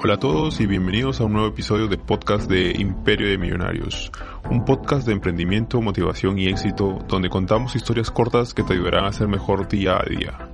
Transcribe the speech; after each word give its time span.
Hola 0.00 0.14
a 0.14 0.18
todos 0.20 0.60
y 0.60 0.66
bienvenidos 0.66 1.20
a 1.20 1.24
un 1.24 1.32
nuevo 1.32 1.48
episodio 1.48 1.88
de 1.88 1.98
podcast 1.98 2.48
de 2.48 2.70
Imperio 2.78 3.30
de 3.30 3.36
Millonarios, 3.36 4.12
un 4.48 4.64
podcast 4.64 5.04
de 5.04 5.12
emprendimiento, 5.12 5.82
motivación 5.82 6.38
y 6.38 6.46
éxito 6.46 7.04
donde 7.08 7.28
contamos 7.28 7.74
historias 7.74 8.08
cortas 8.12 8.54
que 8.54 8.62
te 8.62 8.74
ayudarán 8.74 9.06
a 9.06 9.12
ser 9.12 9.26
mejor 9.26 9.66
día 9.66 9.96
a 9.96 10.08
día. 10.08 10.50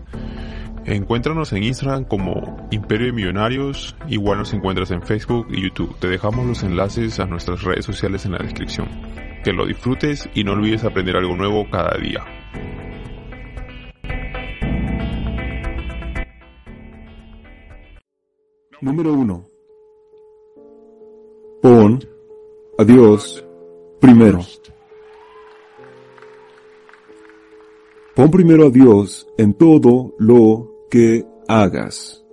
Encuéntranos 0.86 1.52
en 1.52 1.62
Instagram 1.62 2.04
como 2.04 2.66
Imperio 2.70 3.08
de 3.08 3.12
Millonarios, 3.12 3.94
igual 4.08 4.38
nos 4.38 4.54
encuentras 4.54 4.90
en 4.92 5.02
Facebook 5.02 5.48
y 5.50 5.62
YouTube. 5.62 5.94
Te 5.98 6.08
dejamos 6.08 6.46
los 6.46 6.62
enlaces 6.62 7.20
a 7.20 7.26
nuestras 7.26 7.62
redes 7.64 7.84
sociales 7.84 8.24
en 8.24 8.32
la 8.32 8.38
descripción. 8.38 8.88
Que 9.44 9.52
lo 9.52 9.66
disfrutes 9.66 10.26
y 10.34 10.42
no 10.44 10.52
olvides 10.52 10.84
aprender 10.84 11.16
algo 11.16 11.36
nuevo 11.36 11.68
cada 11.70 11.98
día. 11.98 12.43
Número 18.84 19.14
1. 19.14 19.50
Pon 21.62 21.98
a 22.76 22.84
Dios 22.84 23.42
primero. 23.98 24.40
Pon 28.14 28.30
primero 28.30 28.66
a 28.66 28.70
Dios 28.70 29.26
en 29.38 29.54
todo 29.54 30.14
lo 30.18 30.86
que 30.90 31.24
hagas. 31.48 32.26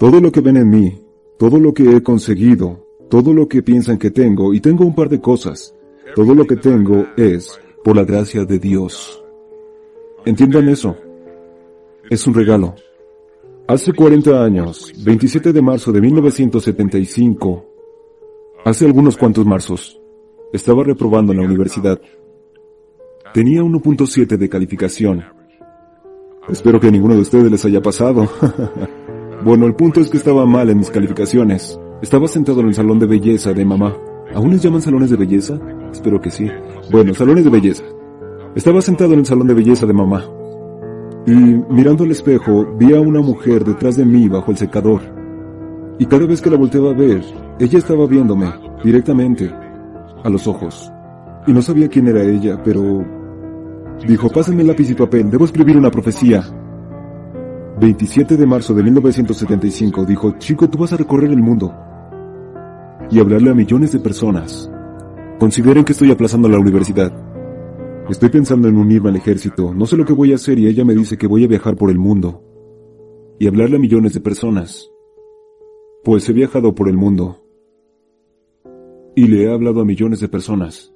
Todo 0.00 0.20
lo 0.20 0.32
que 0.32 0.40
ven 0.40 0.56
en 0.56 0.68
mí, 0.68 1.00
todo 1.38 1.60
lo 1.60 1.72
que 1.72 1.84
he 1.84 2.02
conseguido, 2.02 2.84
todo 3.08 3.32
lo 3.32 3.46
que 3.46 3.62
piensan 3.62 3.98
que 3.98 4.10
tengo, 4.10 4.52
y 4.52 4.60
tengo 4.60 4.84
un 4.84 4.96
par 4.96 5.08
de 5.08 5.20
cosas, 5.20 5.76
todo 6.16 6.34
lo 6.34 6.44
que 6.44 6.56
tengo 6.56 7.06
es 7.16 7.60
por 7.84 7.94
la 7.94 8.02
gracia 8.02 8.44
de 8.44 8.58
Dios. 8.58 9.22
Entiendan 10.24 10.68
eso. 10.68 10.96
Es 12.10 12.26
un 12.26 12.34
regalo. 12.34 12.74
Hace 13.68 13.92
40 13.92 14.44
años, 14.44 14.92
27 15.04 15.52
de 15.52 15.62
marzo 15.62 15.92
de 15.92 16.00
1975, 16.00 17.64
hace 18.64 18.86
algunos 18.86 19.16
cuantos 19.16 19.46
marzos, 19.46 20.00
estaba 20.52 20.82
reprobando 20.82 21.32
en 21.32 21.38
la 21.38 21.44
universidad. 21.44 22.00
Tenía 23.32 23.62
1.7 23.62 24.36
de 24.36 24.48
calificación. 24.48 25.24
Espero 26.48 26.80
que 26.80 26.88
a 26.88 26.90
ninguno 26.90 27.14
de 27.14 27.20
ustedes 27.20 27.50
les 27.52 27.64
haya 27.64 27.80
pasado. 27.80 28.28
bueno, 29.44 29.66
el 29.66 29.76
punto 29.76 30.00
es 30.00 30.10
que 30.10 30.16
estaba 30.16 30.44
mal 30.44 30.68
en 30.68 30.78
mis 30.78 30.90
calificaciones. 30.90 31.78
Estaba 32.02 32.26
sentado 32.26 32.60
en 32.62 32.66
el 32.66 32.74
salón 32.74 32.98
de 32.98 33.06
belleza 33.06 33.52
de 33.52 33.64
mamá. 33.64 33.96
¿Aún 34.34 34.50
les 34.50 34.60
llaman 34.60 34.82
salones 34.82 35.10
de 35.10 35.16
belleza? 35.16 35.60
Espero 35.92 36.20
que 36.20 36.30
sí. 36.30 36.50
Bueno, 36.90 37.14
salones 37.14 37.44
de 37.44 37.50
belleza. 37.50 37.84
Estaba 38.56 38.82
sentado 38.82 39.12
en 39.12 39.20
el 39.20 39.26
salón 39.26 39.46
de 39.46 39.54
belleza 39.54 39.86
de 39.86 39.92
mamá. 39.92 40.41
Y 41.26 41.30
mirando 41.30 42.02
al 42.02 42.10
espejo, 42.10 42.66
vi 42.78 42.94
a 42.94 43.00
una 43.00 43.20
mujer 43.20 43.64
detrás 43.64 43.96
de 43.96 44.04
mí 44.04 44.28
bajo 44.28 44.50
el 44.50 44.56
secador. 44.56 45.00
Y 45.98 46.06
cada 46.06 46.26
vez 46.26 46.42
que 46.42 46.50
la 46.50 46.56
volteaba 46.56 46.90
a 46.90 46.94
ver, 46.94 47.22
ella 47.60 47.78
estaba 47.78 48.06
viéndome, 48.06 48.52
directamente, 48.82 49.48
a 50.24 50.28
los 50.28 50.48
ojos. 50.48 50.90
Y 51.46 51.52
no 51.52 51.62
sabía 51.62 51.88
quién 51.88 52.08
era 52.08 52.22
ella, 52.22 52.60
pero... 52.62 53.04
Dijo, 54.06 54.28
pásenme 54.30 54.64
lápiz 54.64 54.90
y 54.90 54.94
papel, 54.94 55.30
debo 55.30 55.44
escribir 55.44 55.76
una 55.76 55.90
profecía. 55.90 56.42
27 57.78 58.36
de 58.36 58.46
marzo 58.46 58.74
de 58.74 58.82
1975, 58.82 60.04
dijo, 60.04 60.32
chico, 60.38 60.68
tú 60.68 60.78
vas 60.78 60.92
a 60.92 60.96
recorrer 60.96 61.30
el 61.30 61.42
mundo. 61.42 61.72
Y 63.10 63.20
hablarle 63.20 63.50
a 63.50 63.54
millones 63.54 63.92
de 63.92 64.00
personas. 64.00 64.68
Consideren 65.38 65.84
que 65.84 65.92
estoy 65.92 66.10
aplazando 66.10 66.48
la 66.48 66.58
universidad. 66.58 67.12
Estoy 68.08 68.30
pensando 68.30 68.68
en 68.68 68.76
unirme 68.76 69.10
al 69.10 69.16
ejército, 69.16 69.72
no 69.72 69.86
sé 69.86 69.96
lo 69.96 70.04
que 70.04 70.12
voy 70.12 70.32
a 70.32 70.34
hacer 70.34 70.58
y 70.58 70.66
ella 70.66 70.84
me 70.84 70.94
dice 70.94 71.16
que 71.16 71.28
voy 71.28 71.44
a 71.44 71.48
viajar 71.48 71.76
por 71.76 71.88
el 71.88 71.98
mundo 71.98 72.42
y 73.38 73.46
hablarle 73.46 73.76
a 73.76 73.80
millones 73.80 74.12
de 74.12 74.20
personas. 74.20 74.90
Pues 76.02 76.28
he 76.28 76.32
viajado 76.32 76.74
por 76.74 76.88
el 76.88 76.96
mundo 76.96 77.44
y 79.14 79.28
le 79.28 79.44
he 79.44 79.52
hablado 79.52 79.80
a 79.80 79.84
millones 79.84 80.18
de 80.18 80.28
personas. 80.28 80.92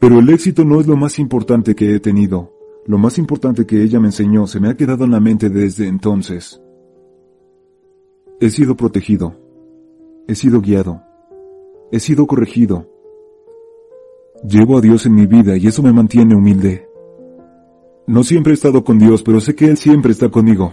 Pero 0.00 0.18
el 0.18 0.28
éxito 0.30 0.64
no 0.64 0.80
es 0.80 0.88
lo 0.88 0.96
más 0.96 1.18
importante 1.20 1.74
que 1.76 1.94
he 1.94 2.00
tenido. 2.00 2.52
Lo 2.84 2.98
más 2.98 3.16
importante 3.16 3.66
que 3.66 3.82
ella 3.82 4.00
me 4.00 4.08
enseñó 4.08 4.46
se 4.46 4.60
me 4.60 4.68
ha 4.68 4.76
quedado 4.76 5.04
en 5.04 5.12
la 5.12 5.20
mente 5.20 5.48
desde 5.48 5.86
entonces. 5.86 6.60
He 8.40 8.50
sido 8.50 8.76
protegido. 8.76 9.36
He 10.26 10.34
sido 10.34 10.60
guiado. 10.60 11.02
He 11.92 12.00
sido 12.00 12.26
corregido 12.26 12.95
Llevo 14.48 14.78
a 14.78 14.80
Dios 14.80 15.06
en 15.06 15.14
mi 15.14 15.26
vida 15.26 15.56
y 15.56 15.66
eso 15.66 15.82
me 15.82 15.92
mantiene 15.92 16.36
humilde. 16.36 16.88
No 18.06 18.22
siempre 18.22 18.52
he 18.52 18.54
estado 18.54 18.84
con 18.84 18.98
Dios, 18.98 19.22
pero 19.22 19.40
sé 19.40 19.56
que 19.56 19.66
Él 19.66 19.76
siempre 19.76 20.12
está 20.12 20.28
conmigo. 20.28 20.72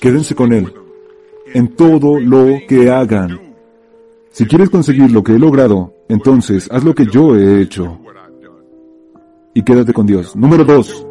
Quédense 0.00 0.36
con 0.36 0.52
Él. 0.52 0.72
En 1.52 1.74
todo 1.74 2.20
lo 2.20 2.46
que 2.68 2.90
hagan. 2.90 3.40
Si 4.30 4.46
quieres 4.46 4.70
conseguir 4.70 5.10
lo 5.10 5.24
que 5.24 5.32
he 5.32 5.38
logrado, 5.38 5.92
entonces 6.08 6.68
haz 6.70 6.84
lo 6.84 6.94
que 6.94 7.06
yo 7.06 7.36
he 7.36 7.60
hecho. 7.60 7.98
Y 9.52 9.62
quédate 9.64 9.92
con 9.92 10.06
Dios. 10.06 10.36
Número 10.36 10.64
dos. 10.64 11.04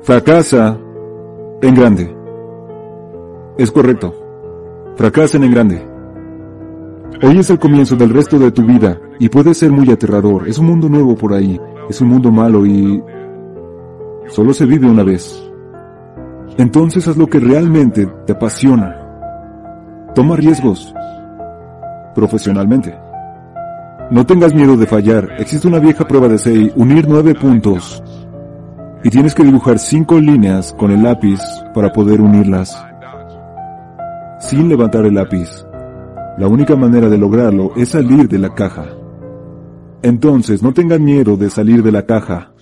Fracasa 0.00 0.80
en 1.60 1.74
grande. 1.74 2.16
Es 3.58 3.70
correcto. 3.70 4.14
Fracasen 4.96 5.44
en 5.44 5.50
grande. 5.50 5.95
Hoy 7.22 7.38
es 7.38 7.48
el 7.48 7.58
comienzo 7.58 7.96
del 7.96 8.10
resto 8.10 8.38
de 8.38 8.52
tu 8.52 8.62
vida 8.62 9.00
y 9.18 9.30
puede 9.30 9.54
ser 9.54 9.72
muy 9.72 9.90
aterrador. 9.90 10.46
Es 10.46 10.58
un 10.58 10.66
mundo 10.66 10.88
nuevo 10.88 11.16
por 11.16 11.32
ahí. 11.32 11.58
Es 11.88 12.00
un 12.02 12.08
mundo 12.08 12.30
malo 12.30 12.66
y 12.66 13.02
solo 14.28 14.52
se 14.52 14.66
vive 14.66 14.86
una 14.86 15.02
vez. 15.02 15.42
Entonces 16.58 17.08
haz 17.08 17.16
lo 17.16 17.26
que 17.26 17.40
realmente 17.40 18.06
te 18.26 18.34
apasiona. 18.34 18.94
Toma 20.14 20.36
riesgos. 20.36 20.94
Profesionalmente. 22.14 22.94
No 24.10 24.26
tengas 24.26 24.54
miedo 24.54 24.76
de 24.76 24.86
fallar. 24.86 25.36
Existe 25.38 25.68
una 25.68 25.78
vieja 25.78 26.06
prueba 26.06 26.28
de 26.28 26.38
6, 26.38 26.72
unir 26.76 27.06
nueve 27.08 27.34
puntos. 27.34 28.02
Y 29.02 29.08
tienes 29.08 29.34
que 29.34 29.42
dibujar 29.42 29.78
cinco 29.78 30.20
líneas 30.20 30.74
con 30.74 30.90
el 30.90 31.02
lápiz 31.02 31.40
para 31.72 31.92
poder 31.92 32.20
unirlas. 32.20 32.76
Sin 34.38 34.68
levantar 34.68 35.06
el 35.06 35.14
lápiz. 35.14 35.66
La 36.38 36.48
única 36.48 36.76
manera 36.76 37.08
de 37.08 37.16
lograrlo 37.16 37.72
es 37.76 37.90
salir 37.90 38.28
de 38.28 38.38
la 38.38 38.54
caja. 38.54 38.86
Entonces, 40.02 40.62
no 40.62 40.74
tengan 40.74 41.02
miedo 41.02 41.36
de 41.36 41.48
salir 41.48 41.82
de 41.82 41.90
la 41.92 42.04
caja. 42.04 42.52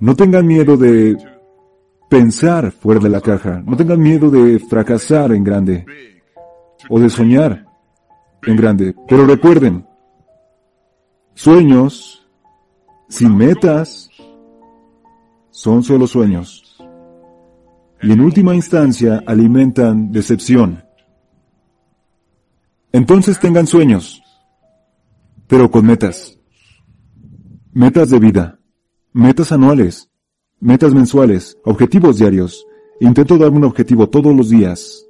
No 0.00 0.16
tengan 0.16 0.46
miedo 0.46 0.76
de 0.76 1.16
pensar 2.08 2.72
fuera 2.72 3.00
de 3.00 3.10
la 3.10 3.20
caja. 3.20 3.62
No 3.66 3.76
tengan 3.76 4.00
miedo 4.00 4.30
de 4.30 4.58
fracasar 4.58 5.32
en 5.32 5.44
grande. 5.44 5.84
O 6.88 6.98
de 6.98 7.10
soñar 7.10 7.66
en 8.46 8.56
grande. 8.56 8.94
Pero 9.08 9.26
recuerden, 9.26 9.86
sueños 11.34 12.26
sin 13.08 13.36
metas 13.36 14.08
son 15.50 15.82
solo 15.82 16.06
sueños. 16.06 16.78
Y 18.02 18.12
en 18.12 18.20
última 18.20 18.54
instancia 18.54 19.22
alimentan 19.26 20.10
decepción. 20.12 20.82
Entonces 22.94 23.40
tengan 23.40 23.66
sueños, 23.66 24.22
pero 25.48 25.68
con 25.68 25.84
metas. 25.84 26.38
Metas 27.72 28.08
de 28.08 28.20
vida, 28.20 28.60
metas 29.12 29.50
anuales, 29.50 30.12
metas 30.60 30.94
mensuales, 30.94 31.58
objetivos 31.64 32.18
diarios. 32.18 32.64
Intento 33.00 33.36
darme 33.36 33.56
un 33.56 33.64
objetivo 33.64 34.08
todos 34.08 34.32
los 34.32 34.48
días. 34.48 35.04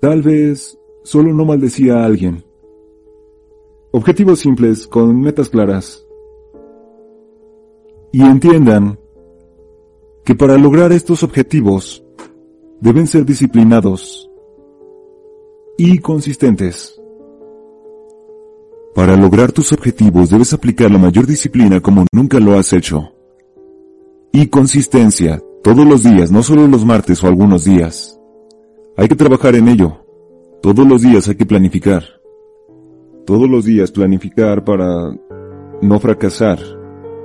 Tal 0.00 0.22
vez 0.22 0.78
solo 1.02 1.32
no 1.32 1.44
maldecía 1.44 1.96
a 1.96 2.04
alguien. 2.04 2.44
Objetivos 3.90 4.38
simples 4.38 4.86
con 4.86 5.20
metas 5.20 5.48
claras. 5.48 6.06
Y 8.12 8.22
entiendan 8.22 9.00
que 10.24 10.36
para 10.36 10.56
lograr 10.58 10.92
estos 10.92 11.24
objetivos 11.24 12.04
deben 12.80 13.08
ser 13.08 13.24
disciplinados 13.26 14.30
y 15.76 15.98
consistentes. 15.98 17.00
Para 18.94 19.16
lograr 19.16 19.52
tus 19.52 19.72
objetivos 19.72 20.30
debes 20.30 20.54
aplicar 20.54 20.90
la 20.90 20.98
mayor 20.98 21.26
disciplina 21.26 21.80
como 21.80 22.06
nunca 22.12 22.40
lo 22.40 22.58
has 22.58 22.72
hecho. 22.72 23.12
Y 24.32 24.46
consistencia, 24.48 25.42
todos 25.62 25.86
los 25.86 26.02
días, 26.02 26.30
no 26.30 26.42
solo 26.42 26.66
los 26.66 26.84
martes 26.84 27.22
o 27.22 27.26
algunos 27.26 27.64
días. 27.64 28.18
Hay 28.96 29.08
que 29.08 29.16
trabajar 29.16 29.54
en 29.54 29.68
ello. 29.68 30.02
Todos 30.62 30.86
los 30.86 31.02
días 31.02 31.28
hay 31.28 31.34
que 31.34 31.44
planificar. 31.44 32.04
Todos 33.26 33.48
los 33.48 33.64
días 33.66 33.92
planificar 33.92 34.64
para 34.64 35.14
no 35.82 36.00
fracasar. 36.00 36.58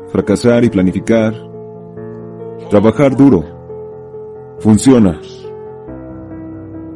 Fracasar 0.09 0.65
y 0.65 0.69
planificar. 0.69 1.33
Trabajar 2.69 3.15
duro. 3.15 3.45
Funciona. 4.59 5.19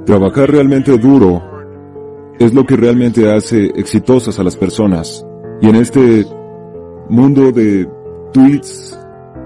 Trabajar 0.05 0.51
realmente 0.51 0.97
duro 0.97 1.41
es 2.39 2.53
lo 2.53 2.65
que 2.65 2.75
realmente 2.75 3.31
hace 3.31 3.65
exitosas 3.75 4.39
a 4.39 4.43
las 4.43 4.55
personas. 4.55 5.25
Y 5.61 5.69
en 5.69 5.75
este 5.75 6.25
mundo 7.09 7.51
de 7.51 7.89
tweets, 8.33 8.99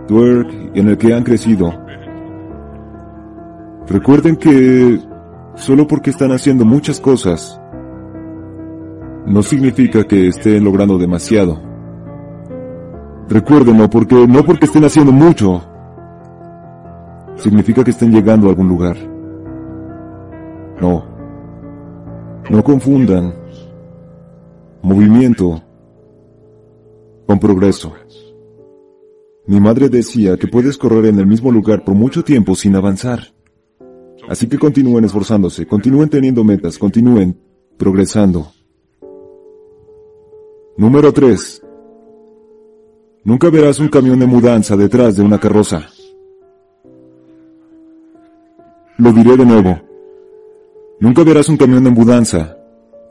twerk, 0.07 0.49
en 0.75 0.87
el 0.87 0.97
que 0.97 1.13
han 1.13 1.23
crecido, 1.23 1.71
Recuerden 3.89 4.35
que 4.35 4.99
solo 5.55 5.87
porque 5.87 6.11
están 6.11 6.31
haciendo 6.31 6.63
muchas 6.63 6.99
cosas, 6.99 7.59
no 9.25 9.41
significa 9.41 10.03
que 10.03 10.27
estén 10.27 10.63
logrando 10.63 10.99
demasiado. 10.99 11.59
Recuérdenlo 13.27 13.89
porque 13.89 14.27
no 14.27 14.45
porque 14.45 14.67
estén 14.67 14.85
haciendo 14.85 15.11
mucho, 15.11 15.63
significa 17.37 17.83
que 17.83 17.89
estén 17.89 18.11
llegando 18.11 18.45
a 18.45 18.51
algún 18.51 18.67
lugar. 18.67 18.95
No. 20.81 21.03
No 22.49 22.63
confundan 22.63 23.33
movimiento 24.81 25.61
con 27.27 27.39
progreso. 27.39 27.93
Mi 29.45 29.59
madre 29.59 29.89
decía 29.89 30.37
que 30.37 30.47
puedes 30.47 30.77
correr 30.77 31.05
en 31.05 31.19
el 31.19 31.27
mismo 31.27 31.51
lugar 31.51 31.83
por 31.83 31.95
mucho 31.95 32.23
tiempo 32.23 32.55
sin 32.55 32.75
avanzar. 32.75 33.33
Así 34.27 34.47
que 34.47 34.59
continúen 34.59 35.05
esforzándose, 35.05 35.65
continúen 35.65 36.09
teniendo 36.09 36.43
metas, 36.43 36.77
continúen 36.77 37.35
progresando. 37.77 38.51
Número 40.77 41.11
3. 41.11 41.63
Nunca 43.23 43.49
verás 43.49 43.79
un 43.79 43.89
camión 43.89 44.19
de 44.19 44.27
mudanza 44.27 44.77
detrás 44.77 45.17
de 45.17 45.23
una 45.23 45.39
carroza. 45.39 45.89
Lo 48.97 49.11
diré 49.11 49.35
de 49.35 49.45
nuevo. 49.45 49.88
Nunca 50.99 51.23
verás 51.23 51.47
un 51.47 51.57
camión 51.57 51.83
de 51.83 51.91
mudanza 51.91 52.57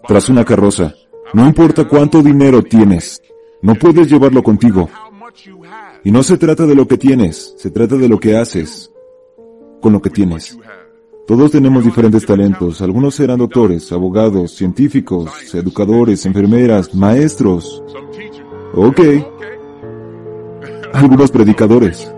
tras 0.07 0.29
una 0.29 0.45
carroza. 0.45 0.95
No 1.33 1.47
importa 1.47 1.87
cuánto 1.87 2.23
dinero 2.23 2.63
tienes, 2.63 3.23
no 3.63 3.75
puedes 3.75 4.11
llevarlo 4.11 4.43
contigo. 4.43 4.89
Y 6.05 6.11
no 6.11 6.23
se 6.23 6.37
trata 6.37 6.67
de 6.67 6.75
lo 6.75 6.87
que 6.87 6.99
tienes, 6.99 7.55
se 7.57 7.71
trata 7.71 7.97
de 7.97 8.09
lo 8.09 8.19
que 8.21 8.37
haces 8.37 8.93
con 9.81 9.93
lo 9.93 10.03
que 10.03 10.11
tienes. 10.11 10.59
Todos 11.27 11.51
tenemos 11.51 11.85
diferentes 11.85 12.25
talentos. 12.25 12.81
Algunos 12.81 13.15
serán 13.15 13.39
doctores, 13.39 13.93
abogados, 13.93 14.53
científicos, 14.53 15.55
educadores, 15.55 16.25
enfermeras, 16.25 16.95
maestros. 16.95 17.83
Ok. 18.75 19.01
Algunos 20.95 21.31
predicadores. 21.31 22.11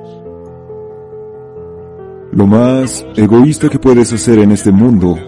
Lo 2.32 2.46
más 2.46 3.04
egoísta 3.16 3.68
que 3.68 3.80
puedes 3.80 4.12
hacer 4.12 4.38
en 4.38 4.52
este 4.52 4.70
mundo 4.70 5.18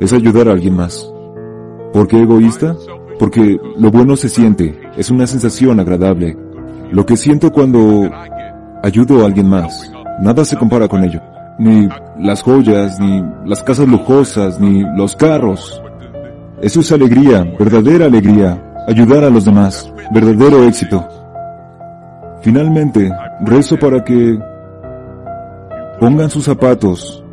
es 0.00 0.12
ayudar 0.12 0.48
a 0.48 0.52
alguien 0.52 0.76
más. 0.76 1.10
¿Por 1.92 2.06
qué 2.06 2.22
egoísta? 2.22 2.76
Porque 3.18 3.58
lo 3.78 3.90
bueno 3.90 4.16
se 4.16 4.28
siente, 4.28 4.78
es 4.96 5.10
una 5.10 5.26
sensación 5.26 5.80
agradable. 5.80 6.36
Lo 6.92 7.04
que 7.04 7.16
siento 7.16 7.50
cuando 7.50 8.08
ayudo 8.82 9.22
a 9.22 9.26
alguien 9.26 9.48
más, 9.48 9.90
nada 10.20 10.44
se 10.44 10.56
compara 10.56 10.88
con 10.88 11.02
ello. 11.02 11.20
Ni 11.58 11.88
las 12.18 12.42
joyas, 12.42 13.00
ni 13.00 13.24
las 13.44 13.62
casas 13.64 13.88
lujosas, 13.88 14.60
ni 14.60 14.84
los 14.96 15.16
carros. 15.16 15.82
Eso 16.62 16.80
es 16.80 16.92
alegría, 16.92 17.44
verdadera 17.58 18.06
alegría, 18.06 18.62
ayudar 18.86 19.24
a 19.24 19.30
los 19.30 19.44
demás, 19.44 19.92
verdadero 20.12 20.62
éxito. 20.64 21.06
Finalmente, 22.42 23.10
rezo 23.40 23.76
para 23.76 24.04
que 24.04 24.38
pongan 25.98 26.30
sus 26.30 26.44
zapatos 26.44 27.24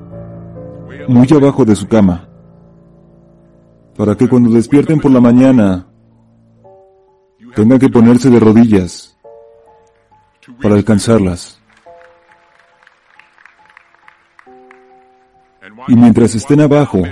muy 1.07 1.27
abajo 1.31 1.63
de 1.63 1.75
su 1.75 1.87
cama 1.87 2.27
para 3.95 4.15
que 4.15 4.27
cuando 4.27 4.49
despierten 4.49 4.99
por 4.99 5.11
la 5.11 5.21
mañana 5.21 5.87
tengan 7.55 7.79
que 7.79 7.89
ponerse 7.89 8.29
de 8.29 8.39
rodillas 8.39 9.17
para 10.61 10.75
alcanzarlas. 10.75 11.61
Y 15.87 15.95
mientras 15.95 16.35
estén 16.35 16.61
abajo, 16.61 17.03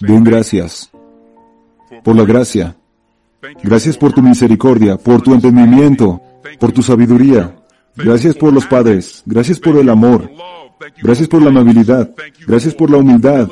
den 0.00 0.24
gracias 0.24 0.90
por 2.02 2.16
la 2.16 2.24
gracia. 2.24 2.76
Gracias 3.62 3.96
por 3.96 4.12
tu 4.12 4.22
misericordia, 4.22 4.96
por 4.96 5.22
tu 5.22 5.34
entendimiento, 5.34 6.20
por 6.58 6.72
tu 6.72 6.82
sabiduría. 6.82 7.56
Gracias 7.96 8.34
por 8.34 8.52
los 8.52 8.66
padres. 8.66 9.22
Gracias 9.26 9.58
por 9.58 9.76
el 9.76 9.88
amor. 9.88 10.30
Gracias 11.02 11.28
por 11.28 11.42
la 11.42 11.48
amabilidad. 11.48 12.14
Gracias 12.46 12.74
por 12.74 12.90
la 12.90 12.98
humildad. 12.98 13.48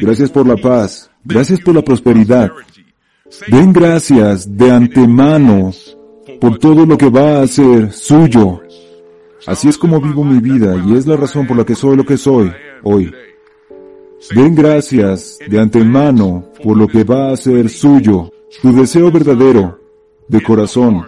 Gracias 0.00 0.30
por 0.30 0.46
la 0.46 0.56
paz. 0.56 1.10
Gracias 1.24 1.60
por 1.60 1.74
la 1.74 1.82
prosperidad. 1.82 2.50
Den 3.48 3.72
gracias 3.72 4.56
de 4.56 4.70
antemano 4.70 5.72
por 6.40 6.58
todo 6.58 6.86
lo 6.86 6.96
que 6.96 7.08
va 7.08 7.42
a 7.42 7.46
ser 7.46 7.92
suyo. 7.92 8.60
Así 9.46 9.68
es 9.68 9.76
como 9.76 10.00
vivo 10.00 10.24
mi 10.24 10.40
vida 10.40 10.76
y 10.86 10.96
es 10.96 11.06
la 11.06 11.16
razón 11.16 11.46
por 11.46 11.56
la 11.56 11.64
que 11.64 11.74
soy 11.74 11.96
lo 11.96 12.04
que 12.04 12.16
soy 12.16 12.52
hoy. 12.82 13.12
Den 14.34 14.54
gracias 14.54 15.38
de 15.46 15.60
antemano 15.60 16.46
por 16.62 16.76
lo 16.76 16.88
que 16.88 17.04
va 17.04 17.30
a 17.30 17.36
ser 17.36 17.68
suyo, 17.68 18.30
tu 18.62 18.72
deseo 18.72 19.10
verdadero, 19.10 19.78
de 20.28 20.42
corazón, 20.42 21.06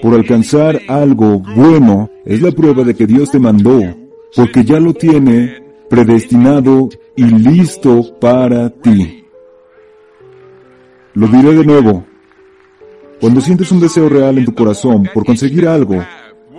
por 0.00 0.14
alcanzar 0.14 0.80
algo 0.88 1.40
bueno, 1.40 2.10
es 2.24 2.40
la 2.40 2.50
prueba 2.50 2.84
de 2.84 2.94
que 2.94 3.06
Dios 3.06 3.30
te 3.30 3.38
mandó, 3.38 3.80
porque 4.34 4.64
ya 4.64 4.80
lo 4.80 4.94
tiene 4.94 5.67
predestinado 5.88 6.88
y 7.16 7.24
listo 7.24 8.18
para 8.20 8.70
ti. 8.70 9.24
Lo 11.14 11.26
diré 11.26 11.54
de 11.54 11.64
nuevo. 11.64 12.04
Cuando 13.20 13.40
sientes 13.40 13.72
un 13.72 13.80
deseo 13.80 14.08
real 14.08 14.38
en 14.38 14.44
tu 14.44 14.54
corazón 14.54 15.08
por 15.12 15.24
conseguir 15.24 15.66
algo, 15.66 16.04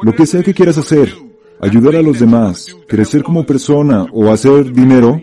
lo 0.02 0.14
que 0.14 0.26
sea 0.26 0.44
que 0.44 0.54
quieras 0.54 0.78
hacer, 0.78 1.14
ayudar 1.62 1.96
a 1.96 2.02
los 2.02 2.20
demás, 2.20 2.76
crecer 2.88 3.24
como 3.24 3.46
persona 3.46 4.06
o 4.12 4.30
hacer 4.30 4.74
dinero, 4.74 5.22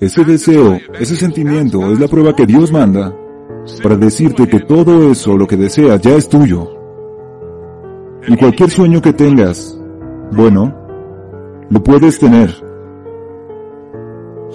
ese 0.00 0.24
deseo, 0.24 0.80
ese 0.98 1.14
sentimiento 1.14 1.92
es 1.92 2.00
la 2.00 2.08
prueba 2.08 2.34
que 2.34 2.46
Dios 2.46 2.72
manda 2.72 3.16
para 3.82 3.96
decirte 3.96 4.48
que 4.48 4.60
todo 4.60 5.10
eso, 5.10 5.36
lo 5.36 5.46
que 5.46 5.56
deseas, 5.56 6.00
ya 6.00 6.16
es 6.16 6.28
tuyo. 6.28 6.68
Y 8.26 8.36
cualquier 8.36 8.70
sueño 8.70 9.00
que 9.00 9.12
tengas, 9.12 9.78
bueno, 10.32 10.74
lo 11.70 11.82
puedes 11.82 12.18
tener. 12.18 12.61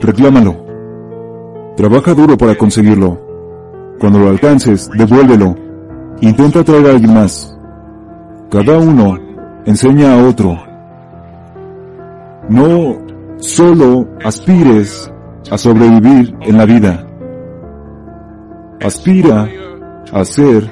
Reclámalo. 0.02 0.56
Trabaja 1.76 2.14
duro 2.14 2.38
para 2.38 2.56
conseguirlo. 2.56 3.20
Cuando 4.00 4.20
lo 4.20 4.30
alcances, 4.30 4.90
devuélvelo. 4.98 5.56
Intenta 6.22 6.64
traer 6.64 6.88
a 6.88 6.90
alguien 6.92 7.14
más. 7.14 7.58
Cada 8.50 8.78
uno 8.78 9.18
enseña 9.66 10.14
a 10.14 10.28
otro. 10.28 10.58
No 12.50 12.98
solo 13.38 14.08
aspires 14.24 15.12
a 15.52 15.58
sobrevivir 15.58 16.36
en 16.42 16.58
la 16.58 16.66
vida. 16.66 17.06
Aspira 18.82 19.50
a 20.14 20.20
hacer 20.20 20.64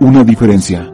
una 0.00 0.22
diferencia. 0.22 0.92